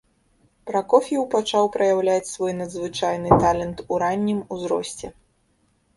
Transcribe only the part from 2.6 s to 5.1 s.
надзвычайны талент у раннім узросце.